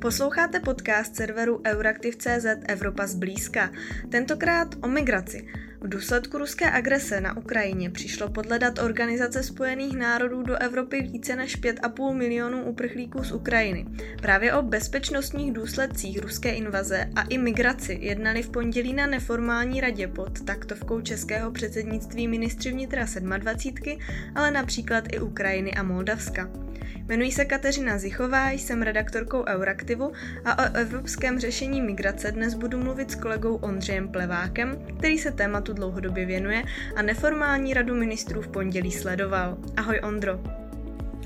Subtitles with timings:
[0.00, 3.70] Posloucháte podcast serveru Euraktiv.cz Evropa zblízka.
[4.08, 5.48] Tentokrát o migraci.
[5.80, 11.36] V důsledku ruské agrese na Ukrajině přišlo podle dat Organizace spojených národů do Evropy více
[11.36, 13.86] než 5,5 milionů uprchlíků z Ukrajiny.
[14.22, 20.08] Právě o bezpečnostních důsledcích ruské invaze a i migraci jednali v pondělí na neformální radě
[20.08, 23.06] pod taktovkou českého předsednictví ministři vnitra
[23.38, 23.98] 27,
[24.34, 26.69] ale například i Ukrajiny a Moldavska.
[27.10, 30.12] Jmenuji se Kateřina Zichová, jsem redaktorkou Euraktivu
[30.44, 35.72] a o evropském řešení migrace dnes budu mluvit s kolegou Ondřejem Plevákem, který se tématu
[35.72, 36.62] dlouhodobě věnuje
[36.96, 39.58] a neformální radu ministrů v pondělí sledoval.
[39.76, 40.40] Ahoj Ondro.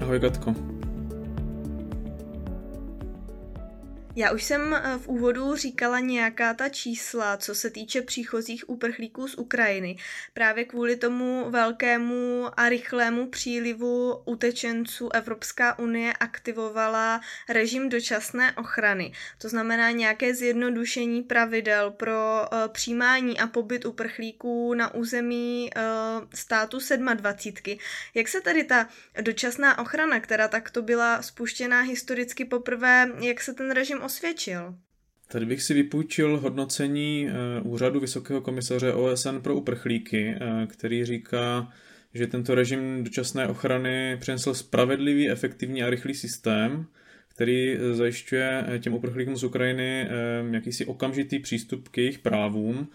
[0.00, 0.73] Ahoj Katko.
[4.16, 9.28] Já už jsem eh, v úvodu říkala nějaká ta čísla, co se týče příchozích uprchlíků
[9.28, 9.96] z Ukrajiny.
[10.34, 19.12] Právě kvůli tomu velkému a rychlému přílivu utečenců Evropská unie aktivovala režim dočasné ochrany.
[19.38, 26.78] To znamená nějaké zjednodušení pravidel pro uh, přijímání a pobyt uprchlíků na území uh, státu
[27.14, 27.78] 27.
[28.14, 28.88] Jak se tedy ta
[29.20, 34.74] dočasná ochrana, která takto byla spuštěná historicky poprvé, jak se ten režim osvědčil?
[35.28, 41.72] Tady bych si vypůjčil hodnocení eh, úřadu Vysokého komisaře OSN pro uprchlíky, eh, který říká,
[42.14, 46.86] že tento režim dočasné ochrany přinesl spravedlivý, efektivní a rychlý systém,
[47.28, 50.08] který eh, zajišťuje těm uprchlíkům z Ukrajiny
[50.50, 52.88] jakýsi okamžitý přístup k jejich právům.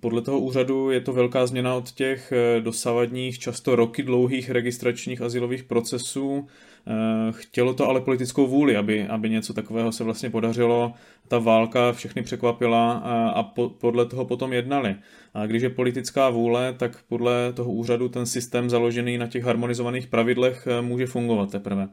[0.00, 5.64] Podle toho úřadu je to velká změna od těch dosavadních, často roky dlouhých registračních asilových
[5.64, 6.46] procesů,
[6.88, 10.92] Eh, chtělo to ale politickou vůli, aby, aby něco takového se vlastně podařilo.
[11.28, 14.96] Ta válka všechny překvapila a, a po, podle toho potom jednali.
[15.34, 20.06] A když je politická vůle, tak podle toho úřadu ten systém založený na těch harmonizovaných
[20.06, 21.88] pravidlech eh, může fungovat teprve.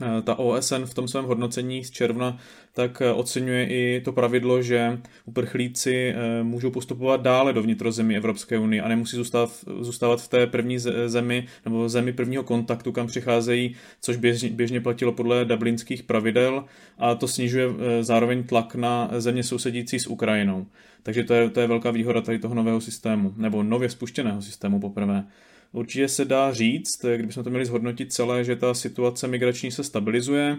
[0.00, 2.38] Eh, ta OSN v tom svém hodnocení z června
[2.74, 8.58] tak eh, oceňuje i to pravidlo, že uprchlíci eh, můžou postupovat dále do vnitrozemí Evropské
[8.58, 9.50] unie a nemusí zůstat,
[9.80, 15.12] zůstávat v té první zemi nebo zemi prvního kontaktu, kam přicházejí, což běžně, běžně platilo
[15.12, 16.64] podle dublinských pravidel
[16.98, 17.68] a to snižuje
[18.00, 20.66] zároveň tlak na země sousedící s Ukrajinou.
[21.02, 24.80] Takže to je, to je velká výhoda tady toho nového systému, nebo nově spuštěného systému
[24.80, 25.24] poprvé.
[25.72, 30.56] Určitě se dá říct, kdybychom to měli zhodnotit celé, že ta situace migrační se stabilizuje,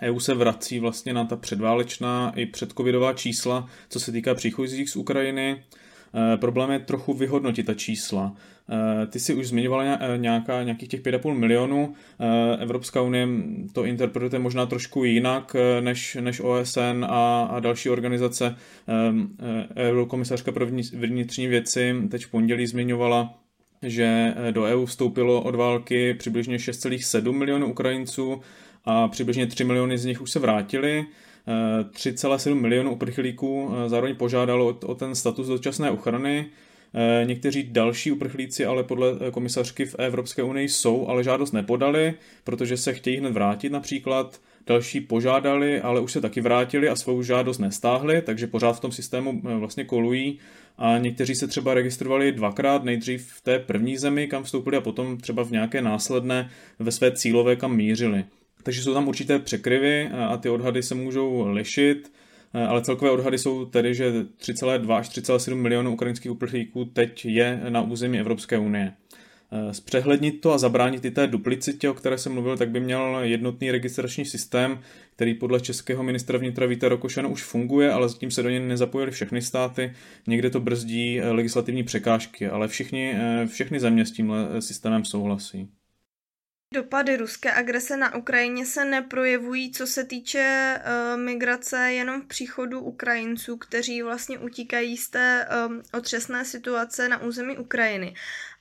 [0.00, 4.96] EU se vrací vlastně na ta předválečná i předcovidová čísla, co se týká příchozích z
[4.96, 5.62] Ukrajiny.
[6.34, 8.34] E, problém je trochu vyhodnotit ta čísla.
[9.02, 11.94] E, ty si už zmiňovala e, nějaká, nějakých těch 5,5 milionů.
[12.58, 13.28] Evropská unie
[13.72, 18.56] to interpretuje možná trošku jinak než, než OSN a, a další organizace.
[19.76, 23.41] Eurokomisařka pro vnitřní věci teď v pondělí zmiňovala,
[23.82, 28.40] že eh, do EU vstoupilo od války přibližně 6,7 milionů Ukrajinců
[28.84, 31.06] a přibližně 3 miliony z nich už se vrátili.
[31.46, 36.46] 3,7 eh, milionů uprchlíků eh, zároveň požádalo o ten status dočasné ochrany.
[37.24, 42.14] Někteří další uprchlíci ale podle komisařky v Evropské unii jsou, ale žádost nepodali,
[42.44, 44.40] protože se chtějí hned vrátit například.
[44.66, 48.92] Další požádali, ale už se taky vrátili a svou žádost nestáhli, takže pořád v tom
[48.92, 50.38] systému vlastně kolují
[50.78, 55.18] a někteří se třeba registrovali dvakrát, nejdřív v té první zemi, kam vstoupili a potom
[55.18, 58.24] třeba v nějaké následné ve své cílové, kam mířili.
[58.62, 62.12] Takže jsou tam určité překryvy a ty odhady se můžou lišit,
[62.68, 67.82] ale celkové odhady jsou tedy, že 3,2 až 3,7 milionů ukrajinských uprchlíků teď je na
[67.82, 68.92] území Evropské unie.
[69.54, 73.18] Eh, zpřehlednit to a zabránit i té duplicitě, o které jsem mluvil, tak by měl
[73.22, 74.80] jednotný registrační systém,
[75.16, 79.10] který podle českého ministra vnitra Víta Rokošana už funguje, ale zatím se do něj nezapojily
[79.10, 79.92] všechny státy.
[80.26, 85.68] Někde to brzdí eh, legislativní překážky, ale všichni, eh, všechny země s tímhle systémem souhlasí.
[86.74, 92.80] Dopady ruské agrese na Ukrajině se neprojevují, co se týče uh, migrace, jenom v příchodu
[92.80, 98.14] Ukrajinců, kteří vlastně utíkají z té um, otřesné situace na území Ukrajiny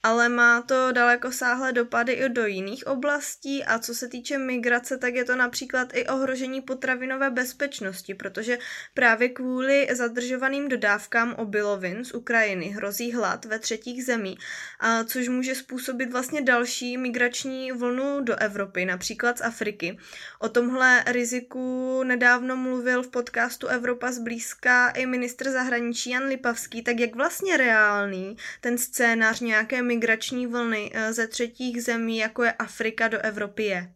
[0.04, 4.98] ale má to daleko sáhlé dopady i do jiných oblastí a co se týče migrace,
[4.98, 8.58] tak je to například i ohrožení potravinové bezpečnosti, protože
[8.94, 14.38] právě kvůli zadržovaným dodávkám obilovin z Ukrajiny hrozí hlad ve třetích zemí,
[14.80, 19.98] a což může způsobit vlastně další migrační vlnu do Evropy, například z Afriky.
[20.40, 27.00] O tomhle riziku nedávno mluvil v podcastu Evropa zblízka i ministr zahraničí Jan Lipavský, tak
[27.00, 33.08] jak vlastně reálný ten scénář nějaké migrační vlny eh, ze třetích zemí, jako je Afrika,
[33.08, 33.92] do Evropy je?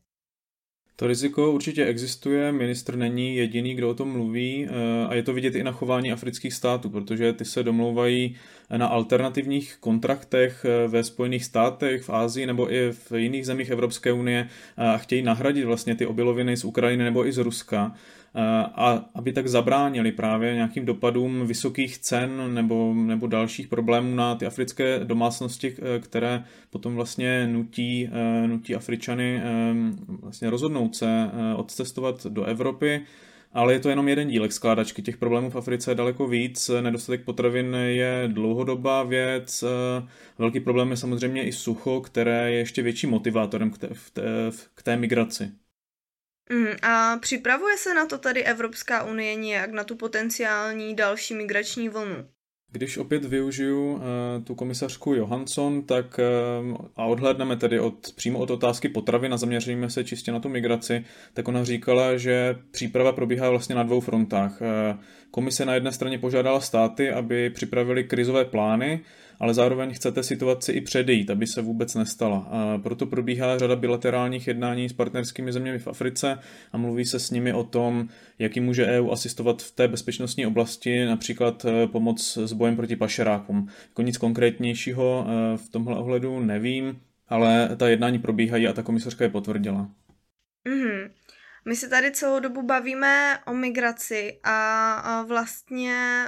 [0.96, 5.34] To riziko určitě existuje, ministr není jediný, kdo o tom mluví eh, a je to
[5.34, 8.36] vidět i na chování afrických států, protože ty se domlouvají
[8.78, 14.12] na alternativních kontraktech eh, ve Spojených státech, v Ázii nebo i v jiných zemích Evropské
[14.12, 17.96] unie a chtějí nahradit vlastně ty obiloviny z Ukrajiny nebo i z Ruska
[18.76, 24.46] a aby tak zabránili právě nějakým dopadům vysokých cen nebo, nebo dalších problémů na ty
[24.46, 29.74] africké domácnosti, eh, které potom vlastně nutí, eh, nutí Afričany eh,
[30.22, 33.02] vlastně rozhodnout se odcestovat do Evropy,
[33.54, 35.02] ale je to jenom jeden dílek skládačky.
[35.02, 36.72] Těch problémů v Africe je daleko víc.
[36.82, 39.64] Nedostatek potravin je dlouhodobá věc.
[40.38, 43.90] Velký problém je samozřejmě i sucho, které je ještě větší motivátorem k té,
[44.74, 45.52] k té migraci.
[46.50, 51.90] Mm, a připravuje se na to tady Evropská unie nějak, na tu potenciální další migrační
[51.90, 52.26] vlnu?
[52.72, 54.02] Když opět využiju uh,
[54.44, 56.20] tu komisařku Johansson, tak
[56.70, 60.50] uh, a odhledneme tedy od, přímo od otázky potravy a zaměříme se čistě na tu
[60.50, 64.62] migraci, tak ona říkala, že příprava probíhá vlastně na dvou frontách.
[64.62, 65.00] Uh,
[65.32, 69.02] komise na jedné straně požádala státy, aby připravili krizové plány,
[69.40, 72.38] ale zároveň chcete situaci i předejít, aby se vůbec nestala.
[72.38, 76.40] A proto probíhá řada bilaterálních jednání s partnerskými zeměmi v Africe
[76.72, 78.10] a mluví se s nimi o tom,
[78.40, 83.68] jaký může EU asistovat v té bezpečnostní oblasti, například eh, pomoc s bojem proti pašerákům.
[83.88, 89.24] Jako nic konkrétnějšího eh, v tomhle ohledu nevím, ale ta jednání probíhají a ta komisařka
[89.24, 89.90] je potvrdila.
[90.70, 91.10] Mm-hmm.
[91.68, 96.26] My se tady celou dobu bavíme o migraci a vlastně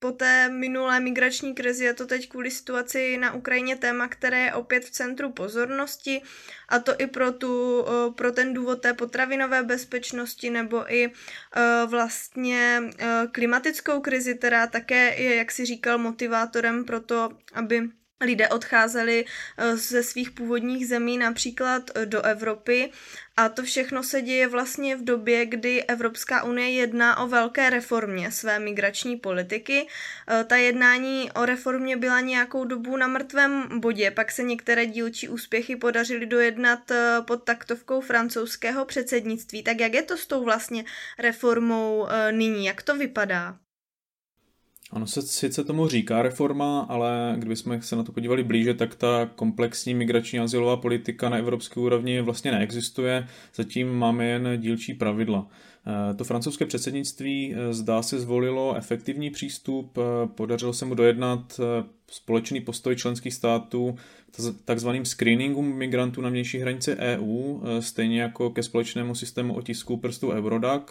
[0.00, 4.54] po té minulé migrační krizi je to teď kvůli situaci na Ukrajině téma, které je
[4.54, 6.22] opět v centru pozornosti
[6.68, 7.84] a to i pro, tu,
[8.16, 11.12] pro ten důvod té potravinové bezpečnosti nebo i
[11.86, 12.82] vlastně
[13.32, 17.88] klimatickou krizi, která také je, jak si říkal, motivátorem pro to, aby
[18.20, 19.24] lidé odcházeli
[19.58, 22.92] eh, ze svých původních zemí například eh, do Evropy
[23.36, 28.32] a to všechno se děje vlastně v době, kdy Evropská unie jedná o velké reformě
[28.32, 29.86] své migrační politiky.
[30.28, 35.28] Eh, ta jednání o reformě byla nějakou dobu na mrtvém bodě, pak se některé dílčí
[35.28, 36.92] úspěchy podařily dojednat
[37.26, 39.62] pod taktovkou francouzského předsednictví.
[39.62, 40.84] Tak jak je to s tou vlastně
[41.18, 42.66] reformou nyní?
[42.66, 43.58] Jak to vypadá?
[44.92, 49.30] Ono se sice tomu říká reforma, ale kdybychom se na to podívali blíže, tak ta
[49.36, 53.26] komplexní migrační azylová politika na evropské úrovni vlastně neexistuje.
[53.54, 55.46] Zatím máme jen dílčí pravidla.
[55.86, 61.60] Eh, to francouzské předsednictví eh, zdá se zvolilo efektivní přístup, eh, podařilo se mu dojednat
[62.10, 63.96] společný postoj členských států
[64.64, 70.82] takzvaným screeningům migrantů na vnější hranici EU, stejně jako ke společnému systému otisků prstů Eurodac.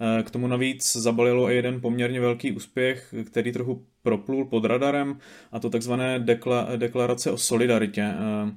[0.00, 5.18] Eh, k tomu navíc zabalilo i jeden poměrně velký úspěch, který trochu proplul pod radarem,
[5.52, 8.02] a to takzvané dekla- deklarace o solidaritě.
[8.02, 8.52] Eh,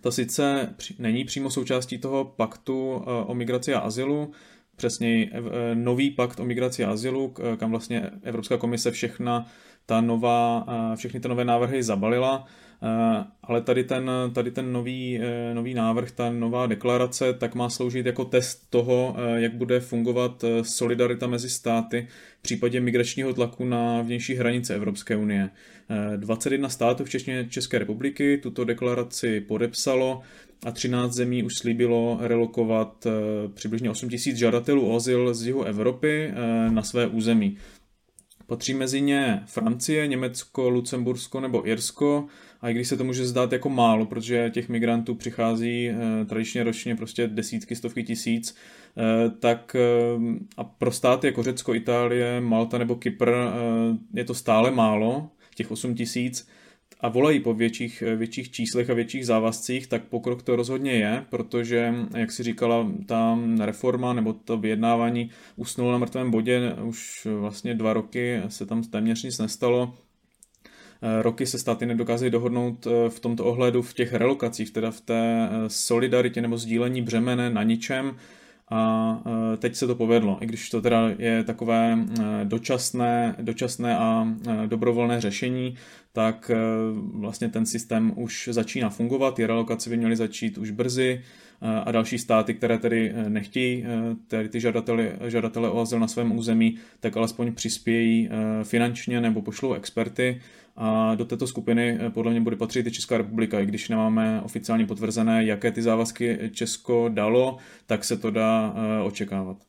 [0.00, 4.32] to sice není přímo součástí toho paktu eh, o migraci a azylu,
[4.76, 5.30] přesněji
[5.74, 9.46] nový pakt o migraci a azylu, kam vlastně Evropská komise všechna
[9.88, 12.46] ta nová, všechny ty nové návrhy zabalila,
[12.82, 17.70] Eh, ale tady ten, tady ten nový, eh, nový návrh, ta nová deklarace, tak má
[17.70, 22.08] sloužit jako test toho, eh, jak bude fungovat solidarita mezi státy
[22.38, 25.50] v případě migračního tlaku na vnější hranice Evropské unie.
[26.16, 30.20] 21 států, včetně České republiky, tuto deklaraci podepsalo
[30.66, 33.06] a 13 zemí už slíbilo relokovat
[33.54, 36.32] přibližně 8 000 žadatelů o azyl z jihu Evropy
[36.70, 37.56] na své území.
[38.48, 42.26] Patří mezi ně Francie, Německo, Lucembursko nebo Irsko,
[42.60, 46.64] a i když se to může zdát jako málo, protože těch migrantů přichází eh, tradičně
[46.64, 48.56] ročně prostě desítky, stovky tisíc,
[48.96, 53.32] eh, tak eh, a pro státy jako Řecko, Itálie, Malta nebo Kypr
[54.14, 56.48] je to stále málo, těch 8 tisíc,
[57.00, 61.94] a volají po větších, větších číslech a větších závazcích, tak pokrok to rozhodně je, protože,
[62.16, 67.92] jak si říkala, ta reforma nebo to vyjednávání usnulo na mrtvém bodě, už vlastně dva
[67.92, 69.94] roky se tam téměř nic nestalo,
[71.02, 75.00] Eh, roky se státy nedokázaly dohodnout eh, v tomto ohledu v těch relokacích, teda v
[75.00, 78.16] té eh, solidaritě nebo sdílení břemene na ničem
[78.70, 79.22] a
[79.58, 81.98] teď se to povedlo, i když to teda je takové
[82.44, 84.28] dočasné, dočasné a
[84.66, 85.74] dobrovolné řešení,
[86.12, 86.50] tak
[87.12, 91.22] vlastně ten systém už začíná fungovat, ty relokace by měly začít už brzy
[91.84, 93.84] a další státy, které tedy nechtějí
[94.26, 98.28] tedy ty žadatele, žadatele o azyl na svém území, tak alespoň přispějí
[98.62, 100.40] finančně nebo pošlou experty
[100.78, 104.40] a do této skupiny eh, podle mě bude patřit i Česká republika, i když nemáme
[104.44, 107.56] oficiálně potvrzené, jaké ty závazky Česko dalo,
[107.86, 109.67] tak se to dá eh, očekávat.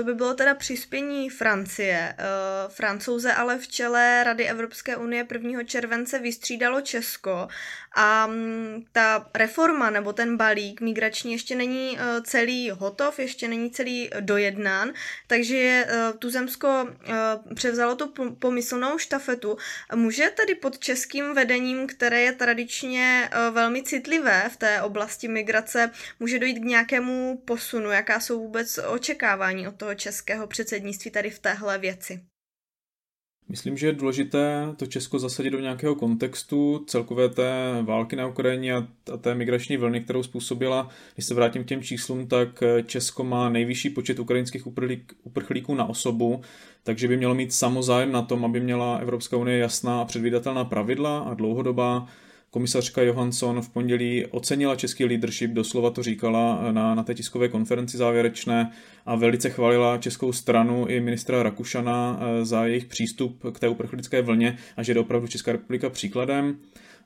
[0.00, 2.14] To by bylo teda přispění Francie.
[2.68, 5.64] Francouze ale v čele Rady Evropské unie 1.
[5.64, 7.48] července vystřídalo Česko
[7.94, 14.10] a mm, ta reforma nebo ten balík migrační ještě není celý hotov, ještě není celý
[14.20, 14.92] dojednán,
[15.26, 15.86] takže
[16.18, 16.88] Tuzemsko
[17.54, 19.56] převzalo tu pomyslnou štafetu.
[19.94, 25.90] Může tedy pod českým vedením, které je tradičně velmi citlivé v té oblasti migrace,
[26.20, 27.90] může dojít k nějakému posunu?
[27.90, 32.20] Jaká jsou vůbec očekávání od toho českého předsednictví tady v téhle věci?
[33.48, 38.74] Myslím, že je důležité to Česko zasadit do nějakého kontextu celkové té války na Ukrajině
[38.74, 38.86] a
[39.20, 40.88] té migrační vlny, kterou způsobila.
[41.14, 44.66] Když se vrátím k těm číslům, tak Česko má nejvyšší počet ukrajinských
[45.22, 46.40] uprchlíků na osobu,
[46.82, 51.18] takže by mělo mít samozájem na tom, aby měla Evropská unie jasná a předvídatelná pravidla
[51.18, 52.06] a dlouhodobá
[52.52, 57.96] Komisařka Johansson v pondělí ocenila český leadership, doslova to říkala na, na té tiskové konferenci
[57.96, 58.72] závěrečné
[59.06, 64.22] a velice chválila českou stranu i ministra Rakušana eh, za jejich přístup k té uprchlické
[64.22, 66.56] vlně a že je opravdu Česká republika příkladem.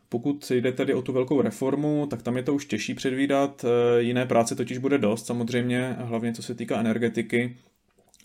[0.08, 3.64] Pokud jde tedy o tu velkou reformu, tak tam je to už těžší předvídat.
[3.64, 7.56] Eh, jiné práce totiž bude dost, samozřejmě, hlavně co se týká energetiky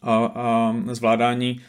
[0.02, 1.62] a, a zvládání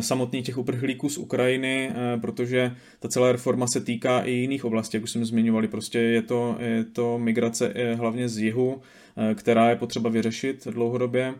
[0.00, 4.96] samotných těch uprchlíků z Ukrajiny, eh, protože ta celá reforma se týká i jiných oblastí,
[4.96, 5.68] jak už jsme zmiňovali.
[5.68, 8.80] Prostě je to, je to migrace eh, hlavně z jihu,
[9.34, 11.34] která je potřeba vyřešit dlouhodobě.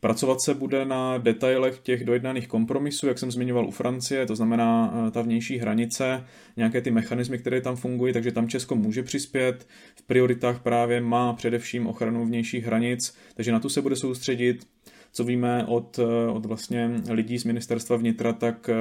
[0.00, 4.94] Pracovat se bude na detailech těch dojednaných kompromisů, jak jsem zmiňoval u Francie, to znamená
[5.10, 6.24] ta vnější hranice,
[6.56, 9.66] nějaké ty mechanismy, které tam fungují, takže tam Česko může přispět.
[9.94, 14.66] V prioritách právě má především ochranu vnějších hranic, takže na tu se bude soustředit
[15.12, 18.76] co víme od, eh, od vlastně lidí z ministerstva vnitra, tak eh,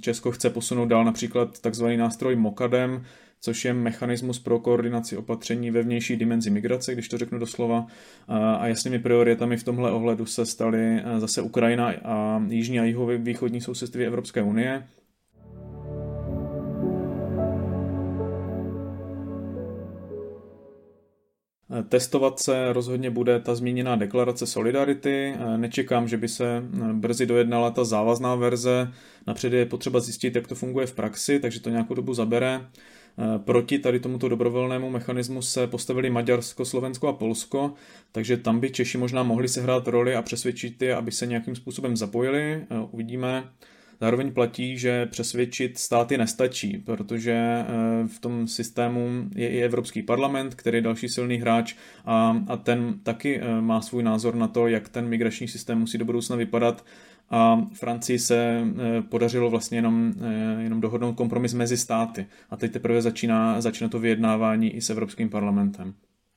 [0.00, 3.04] Česko chce posunout dál například takzvaný nástroj MOKADEM,
[3.42, 7.86] což je mechanismus pro koordinaci opatření ve vnější dimenzi migrace, když to řeknu doslova.
[8.28, 13.60] A jasnými prioritami v tomhle ohledu se staly eh, zase Ukrajina a jižní a jihovýchodní
[13.60, 14.86] sousedství Evropské unie.
[21.88, 25.34] Testovat se rozhodně bude ta zmíněná deklarace Solidarity.
[25.56, 26.62] Nečekám, že by se
[26.92, 28.92] brzy dojednala ta závazná verze.
[29.26, 32.60] Napřed je potřeba zjistit, jak to funguje v praxi, takže to nějakou dobu zabere.
[33.38, 37.74] Proti tady tomuto dobrovolnému mechanismu se postavili Maďarsko, Slovensko a Polsko,
[38.12, 41.96] takže tam by Češi možná mohli sehrát roli a přesvědčit je, aby se nějakým způsobem
[41.96, 42.64] zapojili.
[42.90, 43.44] Uvidíme.
[44.02, 47.64] Zároveň platí, že přesvědčit státy nestačí, protože eh,
[48.08, 52.94] v tom systému je i Evropský parlament, který je další silný hráč a, a ten
[53.02, 56.84] taky eh, má svůj názor na to, jak ten migrační systém musí do budoucna vypadat
[57.30, 60.12] a Francii se eh, podařilo vlastně jenom,
[60.58, 62.26] jenom dohodnout kompromis mezi státy.
[62.50, 65.94] A teď teprve začíná, začíná to vyjednávání i s Evropským parlamentem.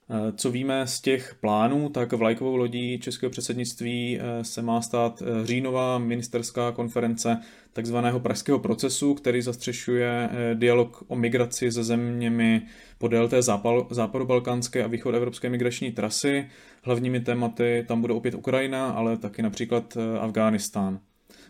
[0.10, 5.22] Eh, co víme z těch plánů, tak vlajkovou lodí českého předsednictví eh, se má stát
[5.22, 7.38] eh, říjnová ministerská konference
[7.74, 12.62] takzvaného pražského procesu, který zastřešuje dialog o migraci se zeměmi
[12.98, 13.42] podél té
[13.90, 16.50] západobalkánské a východoevropské migrační trasy.
[16.84, 21.00] Hlavními tématy tam bude opět Ukrajina, ale taky například Afghánistán.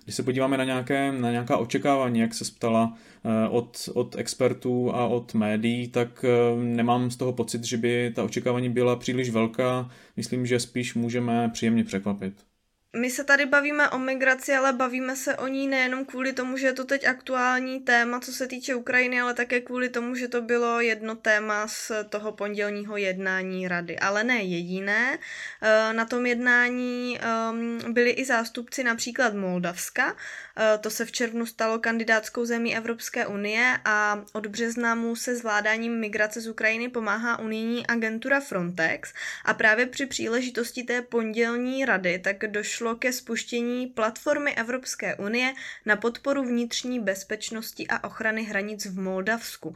[0.06, 4.96] Když se podíváme na, nějaké, na nějaká očekávání, jak se ptala eh, od, od expertů
[4.96, 9.30] a od médií, tak eh, nemám z toho pocit, že by ta očekávání byla příliš
[9.30, 9.90] velká.
[10.18, 12.34] Myslím, že spíš můžeme příjemně překvapit
[12.96, 16.68] my se tady bavíme o migraci, ale bavíme se o ní nejenom kvůli tomu, že
[16.68, 20.42] je to teď aktuální téma, co se týče Ukrajiny, ale také kvůli tomu, že to
[20.42, 24.00] bylo jedno téma z toho pondělního jednání rady.
[24.00, 25.20] Ale ne jediné.
[25.62, 30.16] Eh, na tom jednání ehm, byli i zástupci například Moldavska.
[30.58, 35.36] Eh, to se v červnu stalo kandidátskou zemí Evropské unie a od března mu se
[35.36, 39.14] zvládáním migrace z Ukrajiny pomáhá unijní agentura Frontex.
[39.46, 45.54] A právě při příležitosti té pondělní rady tak došlo došlo ke spuštění platformy Evropské unie
[45.86, 49.76] na podporu vnitřní bezpečnosti a ochrany hranic v Moldavsku.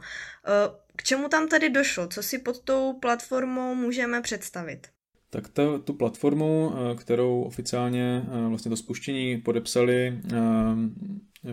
[0.96, 2.06] k čemu tam tedy došlo?
[2.06, 4.88] Co si pod tou platformou můžeme představit?
[5.30, 10.18] Tak to, tu platformu, e, kterou oficiálně e, vlastně to spuštění podepsali,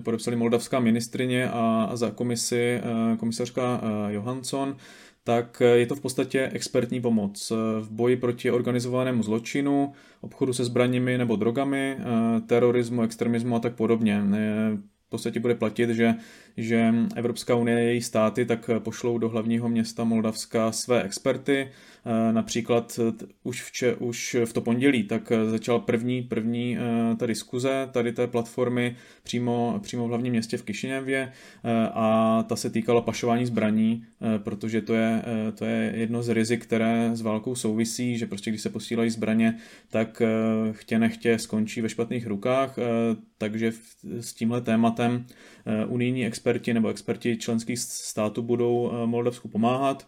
[0.04, 2.82] podepsali moldavská ministrině a za komisi
[3.20, 4.78] komisařka Johansson,
[5.28, 11.18] tak je to v podstatě expertní pomoc v boji proti organizovanému zločinu, obchodu se zbraněmi
[11.18, 14.22] nebo drogami, eh, terorismu, extremismu a tak podobně.
[15.08, 16.16] V podstatě bude platit, že,
[16.58, 21.68] že Evropská unie a její státy tak pošlou do hlavního města Moldavska své experty,
[22.32, 23.00] Například
[23.44, 26.78] už v, če, už v to pondělí tak začala první, první
[27.18, 31.32] ta diskuze tady té platformy přímo, přímo v hlavním městě v Kišiněvě.
[31.94, 34.06] A ta se týkala pašování zbraní,
[34.38, 35.24] protože to je,
[35.56, 39.58] to je jedno z rizik, které s válkou souvisí, že prostě když se posílají zbraně,
[39.90, 40.22] tak
[40.72, 42.76] chtě nechtě skončí ve špatných rukách,
[43.38, 43.72] takže
[44.20, 45.26] s tímhle tématem
[45.88, 50.08] unijní experti nebo experti členských států budou Moldavsku pomáhat.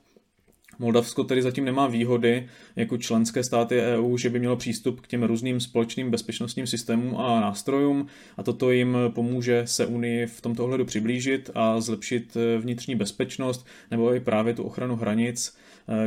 [0.80, 5.24] Moldavsko tedy zatím nemá výhody jako členské státy EU, že by mělo přístup k těm
[5.24, 10.86] různým společným bezpečnostním systémům a nástrojům a toto jim pomůže se Unii v tomto ohledu
[10.86, 15.58] přiblížit a zlepšit vnitřní bezpečnost nebo i právě tu ochranu hranic,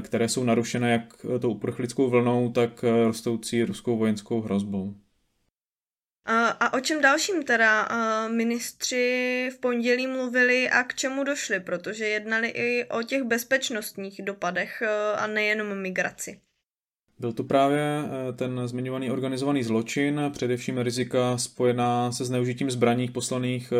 [0.02, 4.94] které jsou narušené jak tou uprchlickou vlnou, tak rostoucí ruskou vojenskou hrozbou.
[6.26, 7.88] A o čem dalším teda
[8.29, 14.83] ministři v pondělí mluvili a k čemu došli, protože jednali i o těch bezpečnostních dopadech
[15.17, 16.41] a nejenom migraci.
[17.23, 23.73] Byl to právě e, ten zmiňovaný organizovaný zločin, především rizika spojená se zneužitím zbraní poslaných
[23.73, 23.76] e,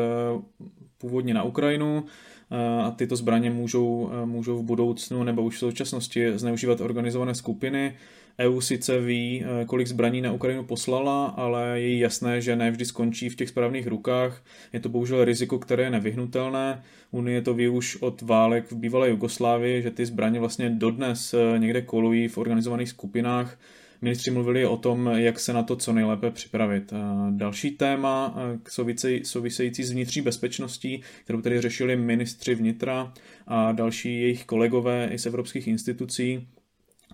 [0.99, 2.05] původně na Ukrajinu.
[2.51, 7.97] E, a tyto zbraně můžou, můžou v budoucnu nebo už v současnosti zneužívat organizované skupiny,
[8.39, 12.85] EU sice ví, eh, kolik zbraní na Ukrajinu poslala, ale je jasné, že ne vždy
[12.85, 14.43] skončí v těch správných rukách.
[14.73, 16.83] Je to bohužel riziko, které je nevyhnutelné.
[17.11, 21.59] Unie to ví už od válek v bývalé Jugoslávii, že ty zbraně vlastně dodnes eh,
[21.59, 23.59] někde kolují v organizovaných skupinách.
[24.03, 26.93] Ministři mluvili o tom, jak se na to co nejlépe připravit.
[27.31, 33.13] Další téma eh, související s vnitřní bezpečností, kterou tedy řešili ministři vnitra
[33.47, 36.49] a další jejich kolegové i z evropských institucí,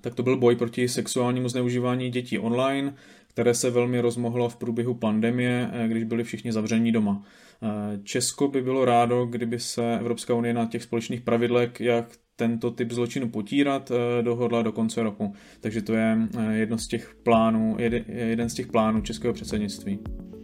[0.00, 2.94] tak to byl boj proti sexuálnímu zneužívání dětí online,
[3.28, 7.22] které se velmi rozmohlo v průběhu pandemie, eh, když byli všichni zavření doma.
[7.62, 12.70] Eh, Česko by bylo rádo, kdyby se Evropská unie na těch společných pravidlech, jak tento
[12.70, 15.34] typ zločinu potírat, eh, dohodla do konce roku.
[15.60, 16.18] Takže to je
[16.52, 17.76] jedno z těch plánů,
[18.06, 19.98] jeden z těch plánů českého předsednictví.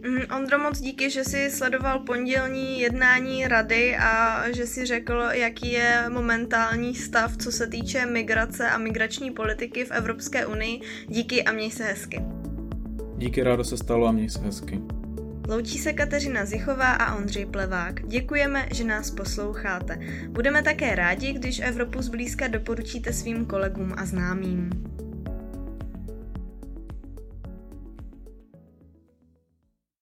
[0.07, 5.71] Mm, Ondro, moc díky, že jsi sledoval pondělní jednání rady a že si řekl, jaký
[5.71, 10.81] je momentální stav, co se týče migrace a migrační politiky v Evropské unii.
[11.07, 12.21] Díky a měj se hezky.
[13.17, 14.81] Díky, rádo se stalo a měj se hezky.
[15.49, 18.07] Loučí se Kateřina Zichová a Ondřej Plevák.
[18.07, 19.99] Děkujeme, že nás posloucháte.
[20.29, 24.69] Budeme také rádi, když Evropu zblízka doporučíte svým kolegům a známým.